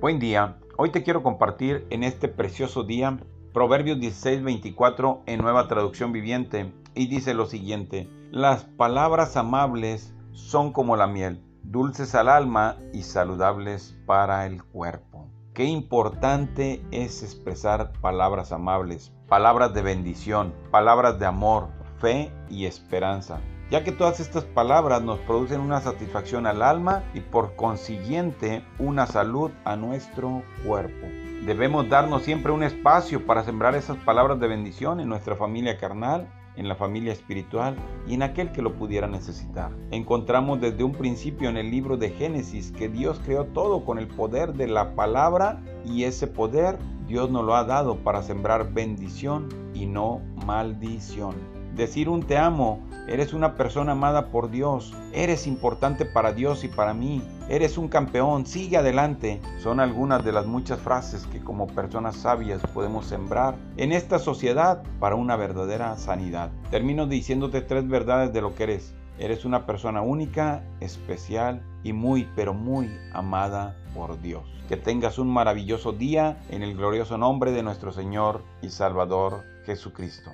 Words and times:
Buen 0.00 0.20
día. 0.20 0.58
Hoy 0.76 0.92
te 0.92 1.02
quiero 1.02 1.24
compartir 1.24 1.84
en 1.90 2.04
este 2.04 2.28
precioso 2.28 2.84
día 2.84 3.18
Proverbios 3.52 3.98
16:24 3.98 5.22
en 5.26 5.40
nueva 5.40 5.66
traducción 5.66 6.12
viviente 6.12 6.72
y 6.94 7.08
dice 7.08 7.34
lo 7.34 7.46
siguiente: 7.46 8.08
Las 8.30 8.62
palabras 8.62 9.36
amables 9.36 10.14
son 10.30 10.72
como 10.72 10.94
la 10.94 11.08
miel, 11.08 11.42
dulces 11.64 12.14
al 12.14 12.28
alma 12.28 12.76
y 12.92 13.02
saludables 13.02 13.98
para 14.06 14.46
el 14.46 14.62
cuerpo. 14.62 15.26
Qué 15.52 15.64
importante 15.64 16.80
es 16.92 17.24
expresar 17.24 17.90
palabras 18.00 18.52
amables, 18.52 19.12
palabras 19.26 19.74
de 19.74 19.82
bendición, 19.82 20.54
palabras 20.70 21.18
de 21.18 21.26
amor, 21.26 21.70
fe 22.00 22.30
y 22.48 22.66
esperanza 22.66 23.40
ya 23.70 23.84
que 23.84 23.92
todas 23.92 24.20
estas 24.20 24.44
palabras 24.44 25.02
nos 25.02 25.18
producen 25.20 25.60
una 25.60 25.80
satisfacción 25.80 26.46
al 26.46 26.62
alma 26.62 27.02
y 27.14 27.20
por 27.20 27.54
consiguiente 27.54 28.62
una 28.78 29.06
salud 29.06 29.50
a 29.64 29.76
nuestro 29.76 30.42
cuerpo. 30.64 31.06
Debemos 31.44 31.88
darnos 31.88 32.22
siempre 32.22 32.52
un 32.52 32.62
espacio 32.62 33.26
para 33.26 33.44
sembrar 33.44 33.74
esas 33.74 33.96
palabras 33.98 34.40
de 34.40 34.48
bendición 34.48 35.00
en 35.00 35.08
nuestra 35.08 35.36
familia 35.36 35.78
carnal, 35.78 36.28
en 36.56 36.66
la 36.66 36.74
familia 36.74 37.12
espiritual 37.12 37.76
y 38.06 38.14
en 38.14 38.22
aquel 38.22 38.50
que 38.50 38.62
lo 38.62 38.74
pudiera 38.74 39.06
necesitar. 39.06 39.70
Encontramos 39.90 40.60
desde 40.60 40.82
un 40.82 40.92
principio 40.92 41.48
en 41.48 41.56
el 41.56 41.70
libro 41.70 41.96
de 41.96 42.10
Génesis 42.10 42.72
que 42.72 42.88
Dios 42.88 43.20
creó 43.24 43.44
todo 43.44 43.84
con 43.84 43.98
el 43.98 44.08
poder 44.08 44.54
de 44.54 44.66
la 44.66 44.94
palabra 44.94 45.60
y 45.84 46.04
ese 46.04 46.26
poder 46.26 46.78
Dios 47.06 47.30
nos 47.30 47.44
lo 47.44 47.54
ha 47.54 47.64
dado 47.64 47.96
para 47.98 48.22
sembrar 48.22 48.72
bendición 48.72 49.48
y 49.72 49.86
no 49.86 50.20
maldición. 50.44 51.57
Decir 51.74 52.08
un 52.08 52.22
te 52.22 52.36
amo 52.36 52.88
Eres 53.08 53.32
una 53.32 53.54
persona 53.54 53.92
amada 53.92 54.26
por 54.26 54.50
Dios. 54.50 54.92
Eres 55.14 55.46
importante 55.46 56.04
para 56.04 56.34
Dios 56.34 56.62
y 56.62 56.68
para 56.68 56.92
mí. 56.92 57.22
Eres 57.48 57.78
un 57.78 57.88
campeón. 57.88 58.44
Sigue 58.44 58.76
adelante. 58.76 59.40
Son 59.62 59.80
algunas 59.80 60.22
de 60.26 60.32
las 60.32 60.44
muchas 60.44 60.78
frases 60.78 61.26
que 61.26 61.40
como 61.40 61.68
personas 61.68 62.16
sabias 62.16 62.60
podemos 62.74 63.06
sembrar 63.06 63.56
en 63.78 63.92
esta 63.92 64.18
sociedad 64.18 64.82
para 65.00 65.14
una 65.14 65.36
verdadera 65.36 65.96
sanidad. 65.96 66.50
Termino 66.70 67.06
diciéndote 67.06 67.62
tres 67.62 67.88
verdades 67.88 68.30
de 68.34 68.42
lo 68.42 68.54
que 68.54 68.64
eres. 68.64 68.94
Eres 69.18 69.46
una 69.46 69.64
persona 69.64 70.02
única, 70.02 70.62
especial 70.80 71.62
y 71.82 71.94
muy, 71.94 72.28
pero 72.36 72.52
muy 72.52 72.90
amada 73.14 73.74
por 73.94 74.20
Dios. 74.20 74.42
Que 74.68 74.76
tengas 74.76 75.18
un 75.18 75.28
maravilloso 75.28 75.92
día 75.92 76.42
en 76.50 76.62
el 76.62 76.76
glorioso 76.76 77.16
nombre 77.16 77.52
de 77.52 77.62
nuestro 77.62 77.90
Señor 77.90 78.44
y 78.60 78.68
Salvador 78.68 79.44
Jesucristo. 79.64 80.30